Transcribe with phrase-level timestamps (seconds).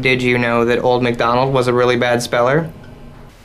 [0.00, 2.70] did you know that Old MacDonald was a really bad speller?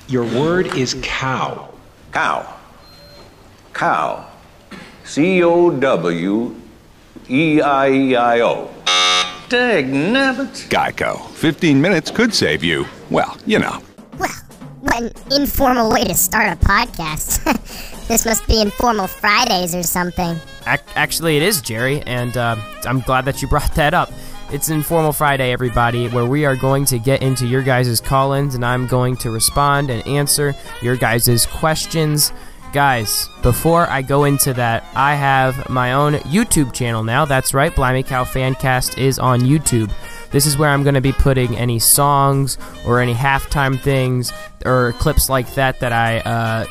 [0.08, 1.70] Your word is cow.
[2.12, 2.54] Cow.
[3.74, 4.28] Cow.
[5.04, 6.56] C O W
[7.30, 8.70] E I E I O.
[9.50, 10.68] Dag nabbit.
[10.70, 11.30] Geico.
[11.32, 13.82] 15 minutes could save you, well, you know.
[14.18, 14.30] Well,
[14.82, 17.44] what an informal way to start a podcast.
[18.08, 20.38] this must be Informal Fridays or something.
[20.68, 24.12] Ac- actually, it is, Jerry, and uh, I'm glad that you brought that up.
[24.54, 28.54] It's Informal Friday, everybody, where we are going to get into your guys' call ins
[28.54, 32.32] and I'm going to respond and answer your guys' questions.
[32.72, 37.26] Guys, before I go into that, I have my own YouTube channel now.
[37.26, 39.92] That's right, Blimey Cow Fancast is on YouTube.
[40.34, 44.34] This is where I'm going to be putting any songs or any halftime things
[44.66, 46.66] or clips like that that I uh,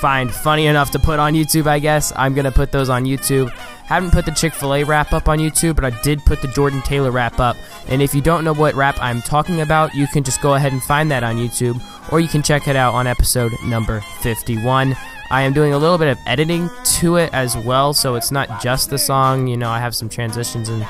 [0.00, 2.14] find funny enough to put on YouTube, I guess.
[2.16, 3.50] I'm going to put those on YouTube.
[3.84, 6.48] Haven't put the Chick fil A rap up on YouTube, but I did put the
[6.48, 7.56] Jordan Taylor rap up.
[7.88, 10.72] And if you don't know what rap I'm talking about, you can just go ahead
[10.72, 14.96] and find that on YouTube, or you can check it out on episode number 51.
[15.30, 18.62] I am doing a little bit of editing to it as well, so it's not
[18.62, 19.46] just the song.
[19.46, 20.86] You know, I have some transitions and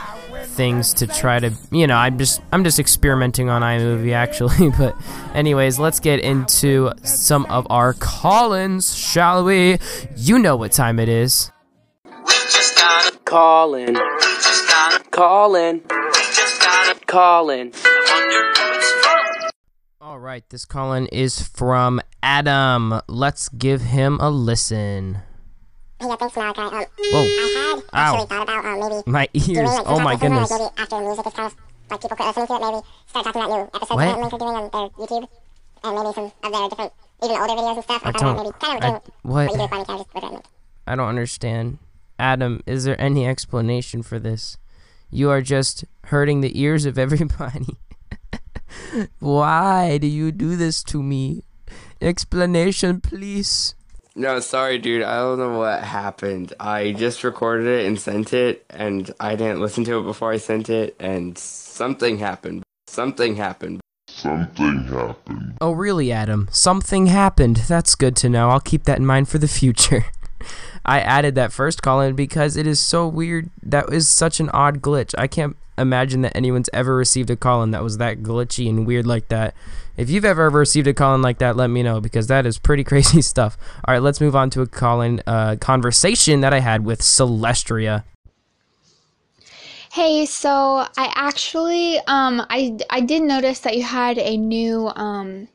[0.54, 4.96] things to try to you know i'm just i'm just experimenting on imovie actually but
[5.34, 9.78] anyways let's get into some of our call-ins shall we
[10.16, 11.50] you know what time it is
[13.24, 13.98] Callin'.
[15.10, 15.80] Callin'.
[17.06, 17.72] Callin'.
[20.00, 25.18] all right this call-in is from adam let's give him a listen
[26.08, 26.62] yeah, thanks, um, Whoa.
[26.62, 28.26] I had actually Ow.
[28.26, 31.32] thought about um, maybe my ears doing like oh my goodness Maybe after music is
[31.34, 31.56] kind of
[31.90, 34.32] like people quit listening to it, maybe start talking about new episodes What?
[34.32, 35.28] are doing on their YouTube
[35.84, 38.02] and maybe some of their different, even older videos and stuff.
[38.04, 39.02] I, I thought don't- maybe kind of I- what?
[39.22, 40.44] what you do with Funny Cow, just with that link.
[40.86, 41.78] I don't understand.
[42.18, 44.56] Adam, is there any explanation for this?
[45.10, 47.76] You are just hurting the ears of everybody.
[49.18, 51.42] Why do you do this to me?
[52.00, 53.74] Explanation, please.
[54.16, 55.02] No, sorry, dude.
[55.02, 56.52] I don't know what happened.
[56.60, 60.36] I just recorded it and sent it, and I didn't listen to it before I
[60.36, 62.62] sent it, and something happened.
[62.86, 63.80] Something happened.
[64.06, 65.58] Something happened.
[65.60, 66.48] Oh, really, Adam?
[66.52, 67.56] Something happened.
[67.68, 68.50] That's good to know.
[68.50, 70.04] I'll keep that in mind for the future.
[70.84, 73.50] I added that first call in because it is so weird.
[73.62, 75.14] That is such an odd glitch.
[75.18, 78.86] I can't imagine that anyone's ever received a call in that was that glitchy and
[78.86, 79.54] weird like that.
[79.96, 82.46] If you've ever, ever received a call in like that, let me know because that
[82.46, 83.56] is pretty crazy stuff.
[83.84, 87.00] All right, let's move on to a call in uh, conversation that I had with
[87.00, 88.04] Celestria.
[89.94, 95.46] Hey, so I actually um I I did notice that you had a new um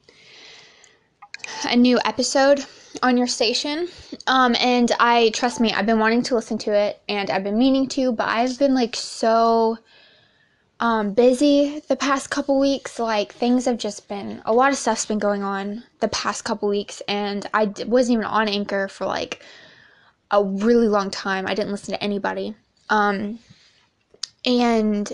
[1.66, 2.66] a new episode
[3.04, 3.90] on your station.
[4.28, 7.58] Um and I trust me, I've been wanting to listen to it and I've been
[7.58, 9.78] meaning to, but I've been like so
[10.80, 13.00] um busy the past couple weeks.
[13.00, 16.70] Like things have just been a lot of stuff's been going on the past couple
[16.70, 19.44] weeks and I d- wasn't even on Anchor for like
[20.32, 21.48] a really long time.
[21.48, 22.56] I didn't listen to anybody.
[22.90, 23.40] Um
[24.46, 25.12] and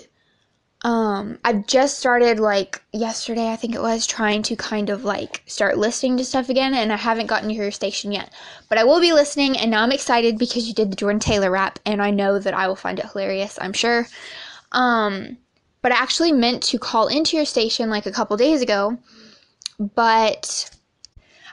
[0.82, 5.42] um I've just started like yesterday I think it was trying to kind of like
[5.46, 8.32] start listening to stuff again and I haven't gotten to your station yet.
[8.68, 11.50] But I will be listening and now I'm excited because you did the Jordan Taylor
[11.50, 14.06] rap and I know that I will find it hilarious, I'm sure.
[14.70, 15.38] Um
[15.86, 18.98] but I actually meant to call into your station like a couple days ago,
[19.78, 20.68] but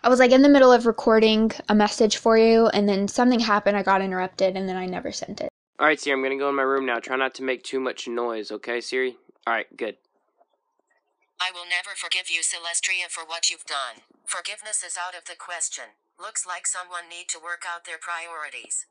[0.01, 3.39] I was like in the middle of recording a message for you and then something
[3.39, 5.49] happened, I got interrupted and then I never sent it.
[5.79, 6.97] Alright, Siri, I'm gonna go in my room now.
[6.97, 9.17] Try not to make too much noise, okay, Siri?
[9.45, 9.97] Alright, good.
[11.39, 14.01] I will never forgive you, Celestria, for what you've done.
[14.25, 15.93] Forgiveness is out of the question.
[16.19, 18.87] Looks like someone need to work out their priorities.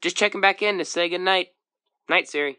[0.00, 1.48] Just checking back in to say goodnight.
[2.08, 2.58] Night, Siri.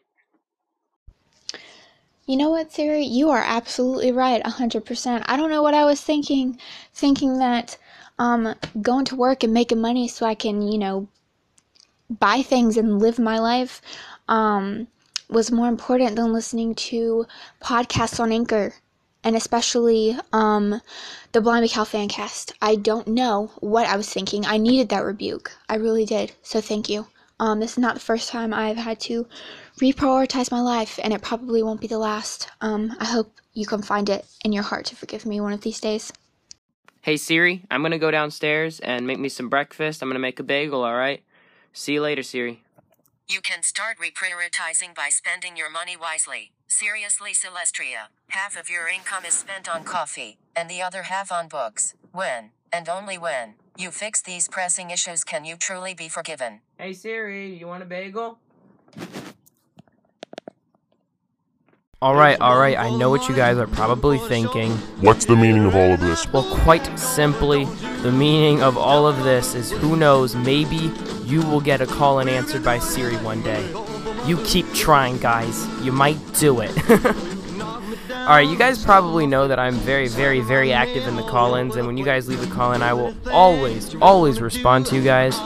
[2.25, 3.03] You know what, Siri?
[3.03, 5.23] You are absolutely right, 100%.
[5.27, 6.59] I don't know what I was thinking,
[6.91, 7.77] thinking that
[8.17, 11.07] um, going to work and making money so I can, you know,
[12.09, 13.81] buy things and live my life
[14.27, 14.87] um,
[15.29, 17.27] was more important than listening to
[17.61, 18.73] podcasts on Anchor
[19.23, 20.81] and especially um,
[21.31, 22.53] the Blimey Cow Fancast.
[22.61, 24.45] I don't know what I was thinking.
[24.45, 25.51] I needed that rebuke.
[25.67, 26.33] I really did.
[26.43, 27.07] So thank you.
[27.39, 29.27] Um, this is not the first time I've had to
[29.79, 32.49] reprioritize my life, and it probably won't be the last.
[32.61, 35.61] Um, I hope you can find it in your heart to forgive me one of
[35.61, 36.13] these days.
[37.01, 40.01] Hey, Siri, I'm gonna go downstairs and make me some breakfast.
[40.01, 41.23] I'm gonna make a bagel, alright?
[41.73, 42.63] See you later, Siri.
[43.27, 46.51] You can start reprioritizing by spending your money wisely.
[46.67, 51.47] Seriously, Celestria, half of your income is spent on coffee, and the other half on
[51.47, 51.93] books.
[52.11, 56.61] When, and only when, you fix these pressing issues can you truly be forgiven.
[56.77, 58.39] Hey, Siri, you want a bagel?
[62.01, 64.71] Alright, alright, I know what you guys are probably thinking.
[65.01, 66.31] What's the meaning of all of this?
[66.31, 67.65] Well, quite simply,
[68.03, 70.91] the meaning of all of this is who knows, maybe
[71.23, 73.65] you will get a call and answered by Siri one day.
[74.25, 75.67] You keep trying, guys.
[75.83, 76.71] You might do it.
[78.25, 81.75] Alright, you guys probably know that I'm very, very, very active in the call ins,
[81.75, 85.03] and when you guys leave a call in, I will always, always respond to you
[85.03, 85.37] guys.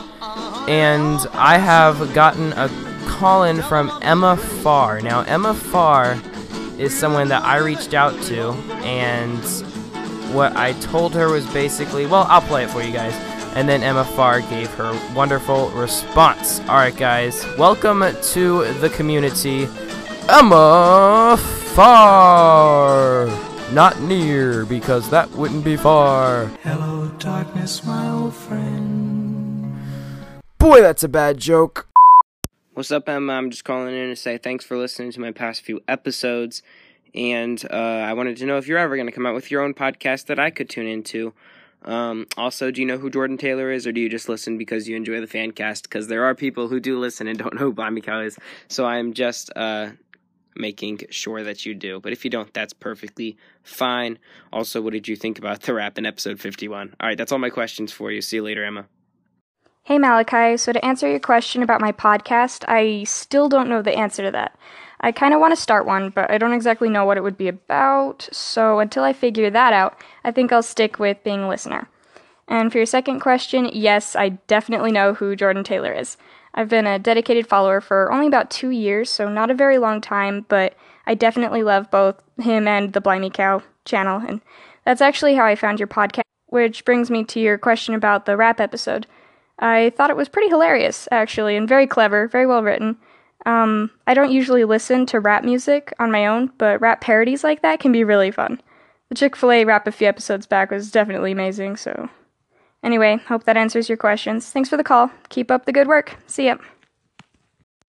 [0.66, 2.70] And I have gotten a
[3.06, 5.02] call in from Emma Farr.
[5.02, 6.18] Now, Emma Farr
[6.78, 9.44] is someone that I reached out to, and
[10.34, 13.12] what I told her was basically, well, I'll play it for you guys.
[13.56, 16.60] And then Emma Farr gave her wonderful response.
[16.60, 19.68] Alright, guys, welcome to the community,
[20.30, 21.38] Emma
[21.80, 23.26] Farr!
[23.72, 26.44] Not near, because that wouldn't be far.
[26.62, 29.80] Hello, darkness, my old friend.
[30.58, 31.88] Boy, that's a bad joke.
[32.74, 33.32] What's up, Emma?
[33.32, 36.62] I'm just calling in to say thanks for listening to my past few episodes.
[37.14, 39.62] And uh, I wanted to know if you're ever going to come out with your
[39.62, 41.32] own podcast that I could tune into.
[41.86, 44.86] Um, also, do you know who Jordan Taylor is, or do you just listen because
[44.86, 45.84] you enjoy the fan cast?
[45.84, 48.36] Because there are people who do listen and don't know who Blimey Cow is.
[48.68, 49.92] So I'm just uh,
[50.60, 52.00] making sure that you do.
[52.00, 54.18] But if you don't, that's perfectly fine.
[54.52, 56.94] Also, what did you think about the rap in episode 51?
[57.00, 58.20] All right, that's all my questions for you.
[58.20, 58.86] See you later, Emma.
[59.82, 63.96] Hey Malachi, so to answer your question about my podcast, I still don't know the
[63.96, 64.56] answer to that.
[65.00, 67.38] I kind of want to start one, but I don't exactly know what it would
[67.38, 71.48] be about, so until I figure that out, I think I'll stick with being a
[71.48, 71.88] listener.
[72.46, 76.18] And for your second question, yes, I definitely know who Jordan Taylor is.
[76.54, 80.00] I've been a dedicated follower for only about two years, so not a very long
[80.00, 80.74] time, but
[81.06, 84.40] I definitely love both him and the Blimey Cow channel, and
[84.84, 88.36] that's actually how I found your podcast, which brings me to your question about the
[88.36, 89.06] rap episode.
[89.58, 92.96] I thought it was pretty hilarious, actually, and very clever, very well written.
[93.46, 97.62] Um, I don't usually listen to rap music on my own, but rap parodies like
[97.62, 98.60] that can be really fun.
[99.08, 102.08] The Chick fil A rap a few episodes back was definitely amazing, so.
[102.82, 104.50] Anyway, hope that answers your questions.
[104.50, 105.10] Thanks for the call.
[105.28, 106.16] Keep up the good work.
[106.26, 106.56] See ya.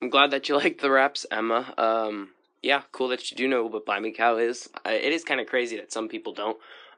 [0.02, 1.74] I'm glad that you like the raps, Emma.
[1.78, 2.30] Um,
[2.62, 4.70] yeah, cool that you do know what Blimey Cow is.
[4.86, 6.58] It is kind of crazy that some people don't.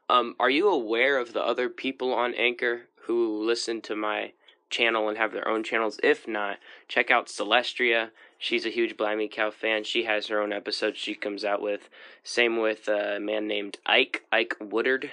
[0.10, 4.34] Um, are you aware of the other people on Anchor who listen to my
[4.70, 6.00] channel and have their own channels?
[6.04, 6.58] If not,
[6.88, 8.10] check out Celestria.
[8.38, 9.86] She's a huge Blimey Cow fan.
[9.86, 11.88] She has her own episodes she comes out with.
[12.24, 15.12] Same with a man named Ike, Ike Woodard.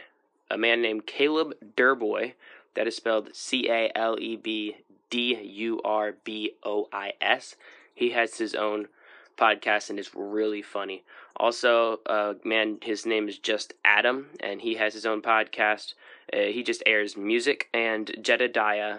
[0.50, 2.32] A man named Caleb Durbois.
[2.74, 4.76] That is spelled C A L E B
[5.10, 7.56] D U R B O I S.
[7.94, 8.88] He has his own
[9.36, 11.02] podcast and is really funny.
[11.36, 15.94] Also, uh, man, his name is just Adam, and he has his own podcast.
[16.32, 18.98] Uh, he just airs music and Jedediah,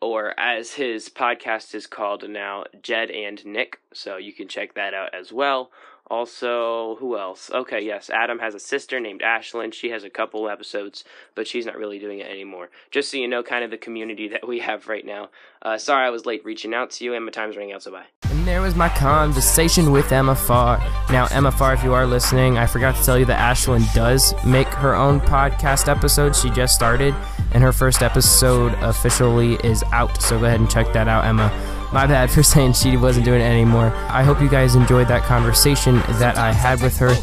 [0.00, 3.80] or as his podcast is called now, Jed and Nick.
[3.92, 5.70] So you can check that out as well.
[6.10, 7.50] Also, who else?
[7.50, 9.72] Okay, yes, Adam has a sister named Ashlyn.
[9.72, 12.70] She has a couple episodes, but she's not really doing it anymore.
[12.90, 15.28] Just so you know, kind of the community that we have right now.
[15.60, 17.90] Uh, sorry I was late reaching out to you, and my time's running out, so
[17.90, 18.06] bye.
[18.30, 20.78] And there was my conversation with Emma Farr.
[21.10, 24.32] Now, Emma Farr, if you are listening, I forgot to tell you that Ashlyn does
[24.44, 26.34] make her own podcast episode.
[26.34, 27.14] She just started,
[27.52, 30.22] and her first episode officially is out.
[30.22, 31.77] So go ahead and check that out, Emma.
[31.92, 33.92] My bad for saying she wasn't doing it anymore.
[34.08, 37.14] I hope you guys enjoyed that conversation that I had with her.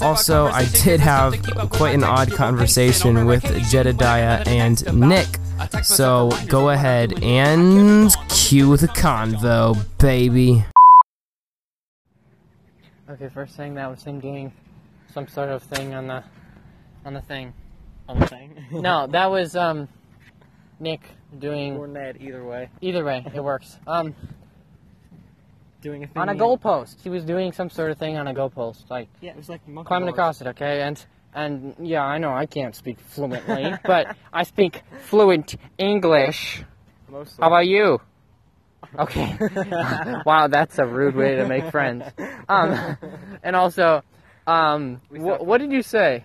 [0.00, 5.26] Also, I did have quite an odd conversation with Jedediah and Nick.
[5.82, 10.64] So go ahead and cue the convo, baby.
[13.08, 14.52] Okay, first thing that was him doing
[15.12, 16.24] some sort of thing on the
[17.04, 17.52] on the thing.
[18.08, 18.64] On the thing?
[18.72, 19.88] no, that was um
[20.80, 21.02] Nick
[21.38, 22.68] doing or Ned, either way.
[22.80, 23.78] Either way, it works.
[23.86, 24.14] Um
[25.82, 27.00] doing a thing on a goalpost.
[27.02, 29.60] He was doing some sort of thing on a goalpost, like yeah, it was like
[29.84, 30.08] climbing bars.
[30.14, 30.46] across it.
[30.48, 36.62] Okay, and and yeah, I know I can't speak fluently, but I speak fluent English.
[37.08, 37.42] Mostly.
[37.42, 38.00] How about you?
[38.98, 39.36] Okay.
[40.26, 42.04] wow, that's a rude way to make friends.
[42.48, 42.96] Um,
[43.42, 44.02] and also,
[44.46, 46.24] um, wh- what did you say?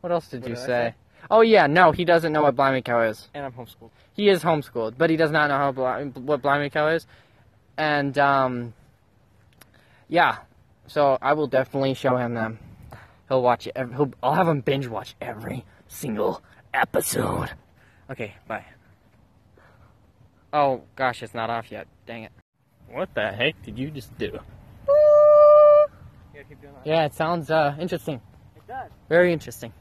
[0.00, 0.66] What else did What you did say?
[0.66, 0.94] say?
[1.30, 3.28] Oh yeah, no, he doesn't know what Blimey Cow is.
[3.34, 3.90] And I'm homeschooled.
[4.14, 7.06] He is homeschooled, but he does not know how Bli- what Blimey Cow is.
[7.76, 8.72] And um,
[10.08, 10.38] yeah,
[10.86, 12.58] so I will definitely show him them.
[13.28, 13.74] He'll watch it.
[13.76, 16.42] Every, he'll, I'll have him binge watch every single
[16.72, 17.50] episode.
[18.10, 18.64] Okay, bye.
[20.52, 21.86] Oh gosh, it's not off yet.
[22.06, 22.32] Dang it.
[22.90, 24.38] What the heck did you just do?
[26.84, 28.20] Yeah, it sounds uh, interesting.
[28.56, 28.90] It does.
[29.10, 29.74] Very interesting.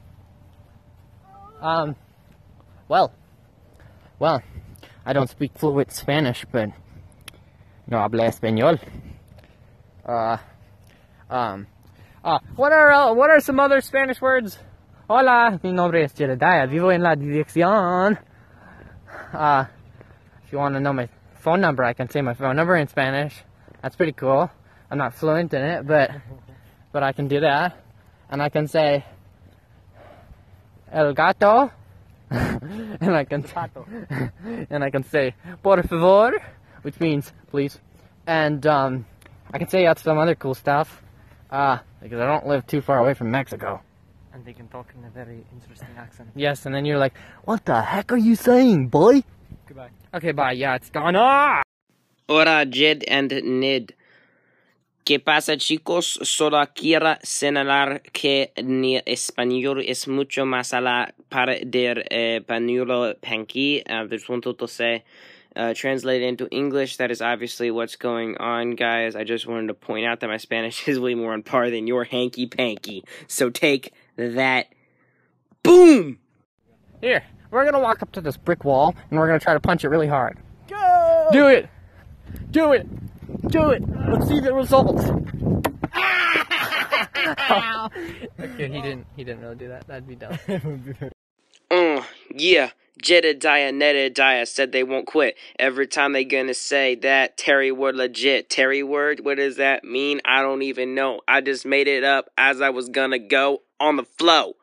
[1.62, 1.96] Um,
[2.88, 3.12] well,
[4.20, 4.42] well,
[5.06, 6.70] I don't speak fluent Spanish, but
[7.88, 8.80] no habla español.
[10.06, 10.38] Uh,
[11.30, 11.68] um,
[12.24, 14.60] Uh, what are uh, what are some other Spanish words?
[15.10, 16.68] Hola, mi nombre es Jedediah.
[16.68, 18.18] Vivo en la dirección.
[19.32, 19.64] Uh,
[20.44, 21.08] if you want to know my
[21.40, 23.34] phone number, I can say my phone number in Spanish.
[23.82, 24.52] That's pretty cool.
[24.92, 26.12] I'm not fluent in it, but
[26.92, 27.78] but I can do that.
[28.30, 29.06] And I can say
[30.92, 31.72] el gato.
[32.30, 33.46] and I can
[34.70, 36.32] and I can say por favor,
[36.82, 37.80] which means please.
[38.26, 39.06] And um,
[39.54, 41.02] I can say out some other cool stuff.
[41.50, 43.82] Uh, because I don't live too far away from Mexico.
[44.34, 46.30] And they can talk in a very interesting accent.
[46.36, 47.14] Yes, and then you're like,
[47.46, 49.24] what the heck are you saying, boy?
[49.68, 49.90] Goodbye.
[50.14, 50.52] Okay, bye.
[50.52, 51.16] Yeah, it's gone.
[51.16, 51.64] Ah!
[52.30, 53.94] Ora, Jed and Nid.
[55.08, 56.20] ¿Qué pasa, chicos?
[56.24, 63.16] Solo quiero señalar que mi español es mucho más a la par del eh, pañuelo
[63.22, 63.84] panqui.
[63.90, 65.06] Uh, there's punto to say.
[65.56, 69.16] Uh, translated into English, that is obviously what's going on, guys.
[69.16, 71.88] I just wanted to point out that my Spanish is way more on par than
[71.88, 73.06] your hanky panky.
[73.28, 74.68] So take that.
[75.64, 76.20] Boom!
[77.00, 79.86] Here, we're gonna walk up to this brick wall and we're gonna try to punch
[79.86, 80.38] it really hard.
[80.68, 81.30] Go!
[81.32, 81.70] Do it!
[82.52, 82.86] Do it!
[83.48, 83.84] Do it!
[84.10, 85.04] Let's see the results.
[88.40, 89.08] okay, he didn't.
[89.16, 89.88] He didn't really do that.
[89.88, 90.38] That'd be dumb.
[91.70, 92.02] Uh,
[92.34, 92.70] yeah.
[93.02, 95.38] Jedediah Nedediah said they won't quit.
[95.60, 98.50] Every time they gonna say that Terry word legit.
[98.50, 99.24] Terry word?
[99.24, 100.22] What does that mean?
[100.24, 101.22] I don't even know.
[101.28, 104.54] I just made it up as I was gonna go on the flow.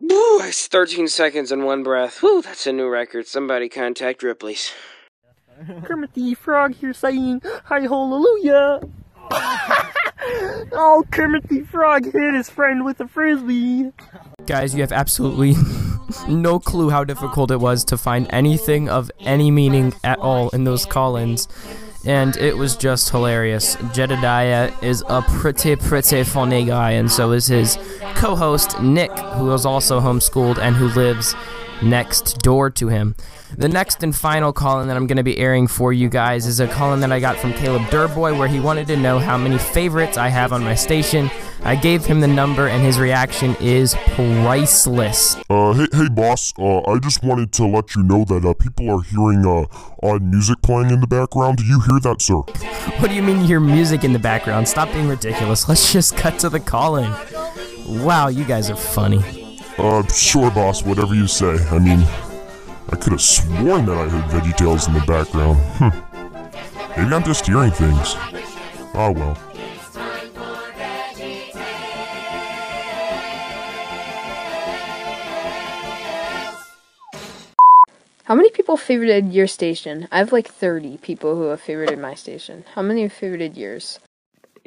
[0.00, 2.22] Woo, that's 13 seconds in one breath.
[2.22, 3.26] Woo, that's a new record.
[3.26, 4.72] Somebody contact Ripley's.
[5.84, 8.80] Kermit the Frog here saying, Hi, hallelujah!
[10.72, 13.92] oh, Kermit the Frog hit his friend with a frisbee.
[14.46, 15.54] Guys, you have absolutely
[16.28, 20.64] no clue how difficult it was to find anything of any meaning at all in
[20.64, 21.48] those call-ins.
[22.06, 23.76] And it was just hilarious.
[23.92, 27.76] Jedediah is a pretty, pretty funny guy, and so is his
[28.14, 31.34] co-host, Nick, who is also homeschooled and who lives
[31.82, 33.14] next door to him.
[33.56, 36.60] The next and final call-in that I'm going to be airing for you guys is
[36.60, 39.56] a call-in that I got from Caleb Durbois, where he wanted to know how many
[39.58, 41.30] favorites I have on my station.
[41.62, 45.36] I gave him the number, and his reaction is priceless.
[45.48, 46.52] Uh, hey, hey, boss.
[46.58, 49.64] Uh, I just wanted to let you know that uh, people are hearing uh,
[50.02, 51.58] odd music playing in the background.
[51.58, 52.42] Do you hear that, sir?
[52.98, 54.66] What do you mean you hear music in the background?
[54.66, 55.68] Stop being ridiculous.
[55.68, 57.10] Let's just cut to the call-in.
[58.04, 59.37] Wow, you guys are funny.
[59.78, 60.82] Uh, sure, boss.
[60.82, 61.56] Whatever you say.
[61.70, 62.00] I mean,
[62.90, 65.58] I could have sworn that I heard VeggieTales in the background.
[65.78, 67.00] Hmm.
[67.00, 68.16] Maybe I'm just hearing things.
[68.94, 69.38] Oh well.
[78.24, 80.08] How many people favorited your station?
[80.10, 82.64] I have like 30 people who have favorited my station.
[82.74, 84.00] How many have favorited yours?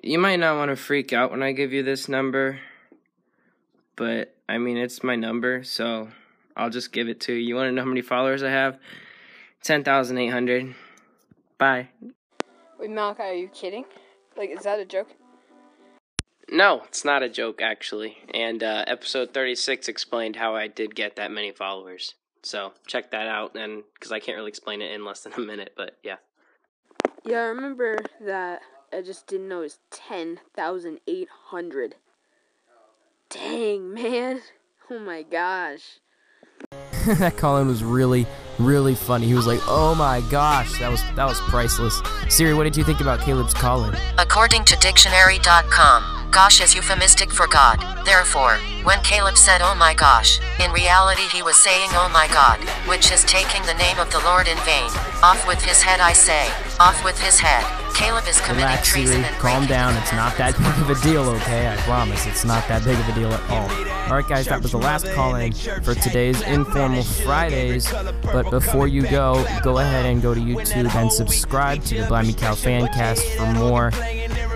[0.01, 2.59] You might not want to freak out when I give you this number,
[4.01, 6.07] but I mean, it's my number, so
[6.57, 7.49] I'll just give it to you.
[7.49, 8.79] You want to know how many followers I have?
[9.61, 10.73] 10,800.
[11.59, 11.89] Bye.
[12.79, 13.85] Wait, Malachi, are you kidding?
[14.35, 15.09] Like, is that a joke?
[16.51, 18.17] No, it's not a joke, actually.
[18.33, 22.15] And uh, episode 36 explained how I did get that many followers.
[22.41, 25.39] So check that out, and because I can't really explain it in less than a
[25.41, 26.15] minute, but yeah.
[27.23, 28.61] Yeah, I remember that.
[28.91, 31.95] I just didn't know it was 10,800.
[33.33, 34.41] Dang, man.
[34.89, 35.99] Oh my gosh.
[37.17, 38.27] that call-in was really,
[38.59, 39.25] really funny.
[39.25, 42.83] He was like, "Oh my gosh, that was that was priceless." Siri, what did you
[42.83, 43.95] think about Caleb's call-in?
[44.17, 47.77] According to dictionary.com, gosh is euphemistic for God.
[48.05, 52.57] Therefore, when Caleb said, Oh my gosh, in reality he was saying, Oh my God,
[52.87, 54.89] which is taking the name of the Lord in vain.
[55.21, 56.47] Off with his head, I say.
[56.79, 57.63] Off with his head.
[57.93, 59.27] Caleb is committing Relax, treason Siri.
[59.27, 59.93] and Calm down.
[59.97, 61.67] It's not that big of a deal, okay?
[61.67, 62.25] I promise.
[62.25, 63.69] It's not that big of a deal at all.
[64.09, 67.93] Alright, guys, that was the last call in for today's Informal Fridays.
[68.23, 72.33] But before you go, go ahead and go to YouTube and subscribe to the Blimey
[72.33, 73.91] Cow Fancast for more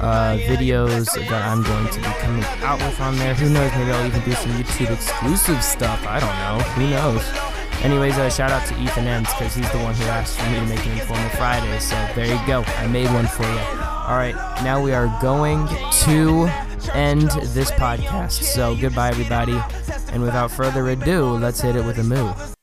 [0.06, 3.34] uh, videos that I'm going to be coming out with on there.
[3.34, 3.72] Who knows?
[3.74, 6.06] Maybe I'll even do some YouTube exclusive stuff.
[6.06, 6.64] I don't know.
[6.74, 7.56] Who knows?
[7.84, 10.60] Anyways, uh, shout out to Ethan Ends because he's the one who asked for me
[10.60, 11.80] to make an Informal Friday.
[11.80, 12.64] So there you go.
[12.78, 13.60] I made one for you.
[14.08, 16.48] All right, now we are going to
[16.94, 18.44] end this podcast.
[18.44, 19.60] So goodbye, everybody.
[20.12, 22.55] And without further ado, let's hit it with a moo.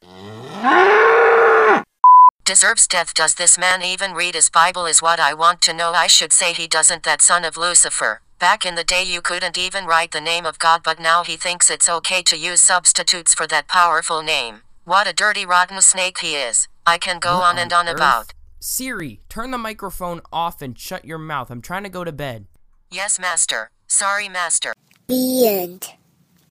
[2.44, 3.14] Deserves death.
[3.14, 4.84] Does this man even read his Bible?
[4.86, 5.92] Is what I want to know.
[5.92, 8.20] I should say he doesn't, that son of Lucifer.
[8.40, 11.36] Back in the day, you couldn't even write the name of God, but now he
[11.36, 14.62] thinks it's okay to use substitutes for that powerful name.
[14.84, 16.66] What a dirty, rotten snake he is.
[16.84, 17.94] I can go What on and on earth?
[17.94, 18.34] about.
[18.58, 21.48] Siri, turn the microphone off and shut your mouth.
[21.50, 22.46] I'm trying to go to bed.
[22.90, 23.70] Yes, master.
[23.86, 24.72] Sorry, Master.
[25.06, 25.92] The end.